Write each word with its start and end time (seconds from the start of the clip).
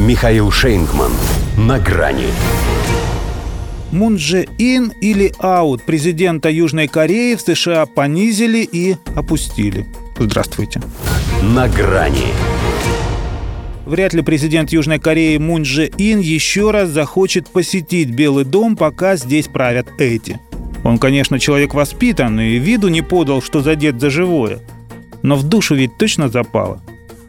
Михаил 0.00 0.50
Шейнгман. 0.50 1.12
На 1.58 1.78
грани. 1.78 2.28
Мун 3.92 4.16
Дже 4.16 4.46
Ин 4.56 4.94
или 5.02 5.30
аут 5.38 5.82
президента 5.82 6.48
Южной 6.48 6.88
Кореи 6.88 7.34
в 7.34 7.42
США 7.42 7.84
понизили 7.84 8.66
и 8.72 8.96
опустили. 9.14 9.84
Здравствуйте. 10.18 10.80
На 11.42 11.68
грани. 11.68 12.28
Вряд 13.84 14.14
ли 14.14 14.22
президент 14.22 14.72
Южной 14.72 14.98
Кореи 14.98 15.36
Мун 15.36 15.64
Дже 15.64 15.90
Ин 15.98 16.20
еще 16.20 16.70
раз 16.70 16.88
захочет 16.88 17.48
посетить 17.48 18.08
Белый 18.08 18.46
дом, 18.46 18.76
пока 18.76 19.16
здесь 19.16 19.48
правят 19.48 19.88
эти. 19.98 20.40
Он, 20.82 20.96
конечно, 20.96 21.38
человек 21.38 21.74
воспитанный 21.74 22.52
и 22.52 22.58
виду 22.58 22.88
не 22.88 23.02
подал, 23.02 23.42
что 23.42 23.60
задет 23.60 24.00
за 24.00 24.08
живое. 24.08 24.60
Но 25.20 25.36
в 25.36 25.44
душу 25.44 25.74
ведь 25.74 25.98
точно 25.98 26.30
запало. 26.30 26.80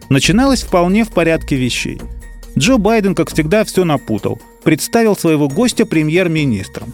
Начиналось 0.08 0.64
вполне 0.64 1.04
в 1.04 1.10
порядке 1.10 1.58
вещей– 1.58 2.00
Джо 2.58 2.78
Байден, 2.78 3.16
как 3.16 3.32
всегда, 3.32 3.64
все 3.64 3.86
напутал. 3.86 4.40
Представил 4.64 5.16
своего 5.16 5.48
гостя 5.48 5.86
премьер-министром. 5.86 6.94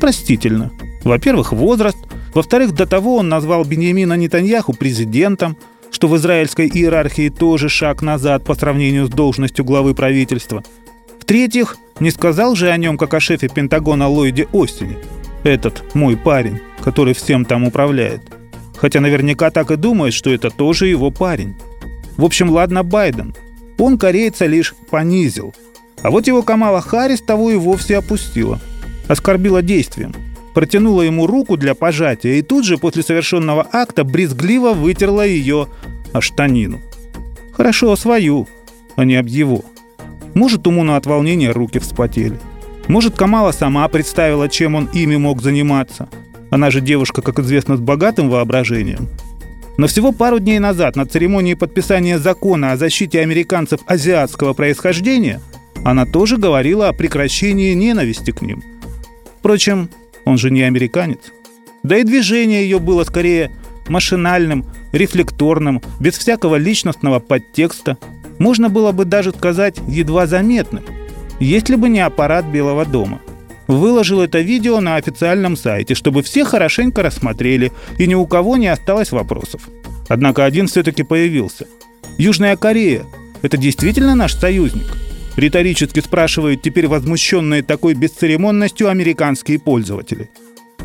Простительно. 0.00 0.72
Во-первых, 1.04 1.52
возраст. 1.52 1.98
Во-вторых, 2.34 2.72
до 2.72 2.86
того 2.86 3.16
он 3.16 3.28
назвал 3.28 3.64
Беньямина 3.64 4.14
Нетаньяху 4.14 4.72
президентом, 4.72 5.56
что 5.90 6.08
в 6.08 6.16
израильской 6.16 6.66
иерархии 6.66 7.28
тоже 7.28 7.68
шаг 7.68 8.02
назад 8.02 8.44
по 8.44 8.54
сравнению 8.54 9.06
с 9.06 9.10
должностью 9.10 9.64
главы 9.64 9.94
правительства. 9.94 10.64
В-третьих, 11.20 11.76
не 12.00 12.10
сказал 12.10 12.54
же 12.54 12.70
о 12.70 12.76
нем, 12.76 12.98
как 12.98 13.14
о 13.14 13.20
шефе 13.20 13.48
Пентагона 13.48 14.08
Ллойде 14.08 14.48
Остине. 14.52 14.96
Этот 15.44 15.94
мой 15.94 16.16
парень, 16.16 16.60
который 16.82 17.14
всем 17.14 17.44
там 17.44 17.64
управляет. 17.64 18.22
Хотя 18.76 19.00
наверняка 19.00 19.50
так 19.50 19.70
и 19.70 19.76
думает, 19.76 20.12
что 20.12 20.30
это 20.30 20.50
тоже 20.50 20.88
его 20.88 21.10
парень. 21.10 21.54
В 22.16 22.24
общем, 22.24 22.50
ладно 22.50 22.82
Байден– 22.82 23.34
он 23.78 23.98
корейца 23.98 24.46
лишь 24.46 24.74
понизил. 24.90 25.54
А 26.02 26.10
вот 26.10 26.26
его 26.26 26.42
Камала 26.42 26.80
Харрис 26.80 27.20
того 27.20 27.50
и 27.50 27.56
вовсе 27.56 27.98
опустила. 27.98 28.60
Оскорбила 29.08 29.62
действием. 29.62 30.14
Протянула 30.54 31.02
ему 31.02 31.26
руку 31.26 31.56
для 31.56 31.74
пожатия 31.74 32.34
и 32.34 32.42
тут 32.42 32.64
же 32.64 32.78
после 32.78 33.02
совершенного 33.02 33.66
акта 33.72 34.04
брезгливо 34.04 34.72
вытерла 34.72 35.26
ее 35.26 35.68
о 36.12 36.20
штанину. 36.20 36.80
Хорошо, 37.52 37.94
свою, 37.96 38.48
а 38.96 39.04
не 39.04 39.16
об 39.16 39.26
его. 39.26 39.64
Может, 40.34 40.66
уму 40.66 40.82
на 40.82 40.96
от 40.96 41.06
волнения 41.06 41.50
руки 41.50 41.78
вспотели. 41.78 42.38
Может, 42.88 43.16
Камала 43.16 43.52
сама 43.52 43.86
представила, 43.88 44.48
чем 44.48 44.74
он 44.74 44.88
ими 44.92 45.16
мог 45.16 45.42
заниматься. 45.42 46.08
Она 46.50 46.70
же 46.70 46.80
девушка, 46.80 47.20
как 47.20 47.38
известно, 47.38 47.76
с 47.76 47.80
богатым 47.80 48.30
воображением– 48.30 49.08
но 49.76 49.86
всего 49.86 50.12
пару 50.12 50.38
дней 50.38 50.58
назад 50.58 50.96
на 50.96 51.06
церемонии 51.06 51.54
подписания 51.54 52.18
закона 52.18 52.72
о 52.72 52.76
защите 52.76 53.20
американцев 53.20 53.80
азиатского 53.86 54.52
происхождения 54.54 55.40
она 55.84 56.06
тоже 56.06 56.36
говорила 56.36 56.88
о 56.88 56.92
прекращении 56.92 57.74
ненависти 57.74 58.30
к 58.30 58.42
ним. 58.42 58.62
Впрочем, 59.38 59.90
он 60.24 60.38
же 60.38 60.50
не 60.50 60.62
американец. 60.62 61.20
Да 61.82 61.96
и 61.96 62.02
движение 62.02 62.62
ее 62.62 62.80
было 62.80 63.04
скорее 63.04 63.52
машинальным, 63.86 64.64
рефлекторным, 64.92 65.80
без 66.00 66.18
всякого 66.18 66.56
личностного 66.56 67.20
подтекста. 67.20 67.98
Можно 68.38 68.68
было 68.68 68.90
бы 68.90 69.04
даже 69.04 69.30
сказать 69.30 69.76
едва 69.86 70.26
заметным, 70.26 70.82
если 71.38 71.76
бы 71.76 71.88
не 71.88 72.00
аппарат 72.00 72.46
Белого 72.46 72.84
дома 72.84 73.20
выложил 73.66 74.20
это 74.20 74.40
видео 74.40 74.80
на 74.80 74.96
официальном 74.96 75.56
сайте, 75.56 75.94
чтобы 75.94 76.22
все 76.22 76.44
хорошенько 76.44 77.02
рассмотрели 77.02 77.72
и 77.98 78.06
ни 78.06 78.14
у 78.14 78.26
кого 78.26 78.56
не 78.56 78.68
осталось 78.68 79.12
вопросов. 79.12 79.68
Однако 80.08 80.44
один 80.44 80.68
все-таки 80.68 81.02
появился. 81.02 81.66
Южная 82.18 82.56
Корея– 82.56 83.04
это 83.42 83.56
действительно 83.56 84.14
наш 84.14 84.34
союзник? 84.34 84.86
Риторически 85.36 86.00
спрашивают 86.00 86.62
теперь 86.62 86.88
возмущенные 86.88 87.62
такой 87.62 87.94
бесцеремонностью 87.94 88.88
американские 88.88 89.58
пользователи. 89.58 90.30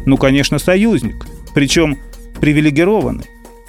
Ну, 0.05 0.17
конечно, 0.17 0.59
союзник. 0.59 1.25
Причем 1.53 1.97
привилегированный. 2.39 3.25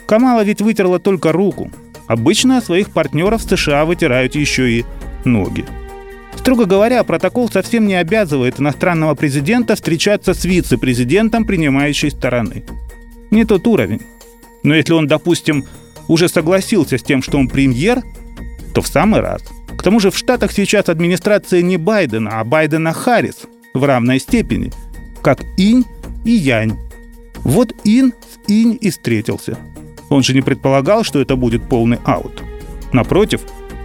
Камала 0.06 0.42
ведь 0.42 0.60
вытерла 0.60 0.98
только 0.98 1.30
руку. 1.30 1.70
Обычно 2.08 2.60
своих 2.60 2.90
партнеров 2.90 3.42
США 3.42 3.84
вытирают 3.84 4.34
еще 4.34 4.70
и 4.70 4.84
ноги. 5.24 5.64
Строго 6.37 6.65
говоря, 6.65 7.04
протокол 7.04 7.50
совсем 7.50 7.87
не 7.87 7.94
обязывает 7.94 8.59
иностранного 8.59 9.15
президента 9.15 9.75
встречаться 9.75 10.34
с 10.34 10.44
вице-президентом 10.44 11.44
принимающей 11.44 12.10
стороны. 12.10 12.65
Не 13.31 13.44
тот 13.44 13.66
уровень. 13.66 14.03
Но 14.62 14.75
если 14.75 14.93
он, 14.93 15.06
допустим, 15.06 15.65
уже 16.09 16.28
согласился 16.28 16.98
с 16.98 17.03
тем, 17.03 17.22
что 17.22 17.38
он 17.38 17.48
премьер, 17.48 18.03
то 18.75 18.82
в 18.82 18.88
самый 18.88 19.20
раз. 19.20 19.43
К 19.76 19.82
тому 19.82 20.00
же 20.00 20.10
в 20.10 20.16
Штатах 20.16 20.53
сейчас 20.53 20.88
администрация 20.88 21.62
не 21.62 21.76
Байдена, 21.76 22.41
а 22.41 22.44
Байдена 22.44 22.93
Харрис 22.93 23.47
в 23.75 23.84
равной 23.84 24.20
степени, 24.20 24.72
как 25.22 25.43
инь 25.56 25.84
и 26.25 26.31
янь. 26.31 26.76
Вот 27.44 27.72
ин 27.84 28.12
с 28.12 28.50
инь 28.50 28.78
и 28.81 28.91
встретился. 28.91 29.59
Он 30.09 30.22
же 30.22 30.34
не 30.34 30.43
предполагал, 30.43 31.04
что 31.04 31.20
это 31.20 31.37
будет 31.37 31.69
полный 31.69 31.99
аут. 32.04 32.43
Напротив, 32.93 33.41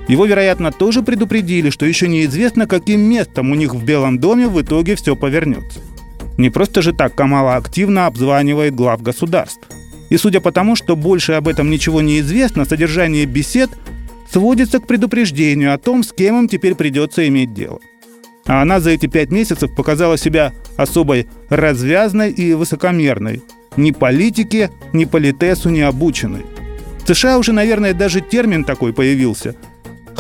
его, 0.08 0.26
вероятно, 0.26 0.72
тоже 0.72 1.04
предупредили, 1.04 1.70
что 1.70 1.86
еще 1.86 2.08
неизвестно, 2.08 2.66
каким 2.66 3.02
местом 3.02 3.52
у 3.52 3.56
них 3.56 3.74
в 3.74 3.84
Белом 3.84 4.20
доме 4.20 4.48
в 4.48 4.62
итоге 4.62 4.96
все 4.96 5.16
повернется. 5.16 5.82
Не 6.38 6.50
просто 6.50 6.82
же 6.82 6.94
так 6.94 7.14
Камала 7.14 7.56
активно 7.56 8.06
обзванивает 8.06 8.74
глав 8.74 9.02
государств. 9.02 9.68
И 10.10 10.16
судя 10.16 10.40
по 10.40 10.54
тому, 10.54 10.76
что 10.78 10.96
больше 10.96 11.34
об 11.34 11.50
этом 11.50 11.70
ничего 11.70 12.02
не 12.02 12.20
известно, 12.20 12.64
содержание 12.64 13.26
бесед 13.26 13.70
сводится 14.32 14.80
к 14.80 14.88
предупреждению 14.88 15.74
о 15.74 15.78
том, 15.78 16.04
с 16.04 16.14
кем 16.14 16.40
им 16.40 16.48
теперь 16.48 16.76
придется 16.76 17.28
иметь 17.28 17.54
дело. 17.54 17.80
А 18.46 18.62
она 18.62 18.80
за 18.80 18.92
эти 18.92 19.08
пять 19.08 19.30
месяцев 19.30 19.76
показала 19.76 20.18
себя 20.18 20.54
особой 20.78 21.28
развязной 21.50 22.32
и 22.32 22.54
высокомерной. 22.54 23.42
Ни 23.76 23.92
политике, 23.92 24.72
ни 24.94 25.04
политесу 25.04 25.70
не 25.70 25.82
обученной. 25.82 26.46
В 27.04 27.08
США 27.14 27.38
уже, 27.40 27.52
наверное, 27.52 27.94
даже 27.94 28.22
термин 28.22 28.64
такой 28.64 28.94
появился– 28.94 29.56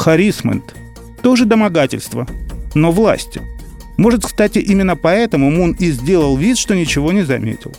Харисмент. 0.07 0.73
Тоже 1.21 1.43
домогательство, 1.43 2.25
но 2.73 2.93
власти. 2.93 3.41
Может, 3.97 4.25
кстати, 4.25 4.59
именно 4.59 4.95
поэтому 4.95 5.51
Мун 5.51 5.73
и 5.77 5.91
сделал 5.91 6.37
вид, 6.37 6.57
что 6.57 6.75
ничего 6.75 7.11
не 7.11 7.23
заметил. 7.23 7.73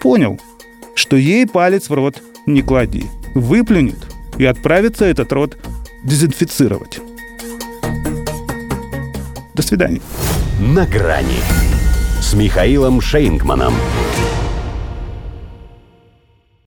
Понял, 0.00 0.40
что 0.94 1.16
ей 1.16 1.46
палец 1.46 1.90
в 1.90 1.92
рот 1.92 2.22
не 2.46 2.62
клади. 2.62 3.04
Выплюнет 3.34 3.98
и 4.38 4.46
отправится 4.46 5.04
этот 5.04 5.30
рот 5.34 5.58
дезинфицировать. 6.02 7.00
До 9.52 9.60
свидания. 9.60 10.00
На 10.60 10.86
грани 10.86 11.42
с 12.22 12.32
Михаилом 12.32 13.02
Шейнгманом. 13.02 13.74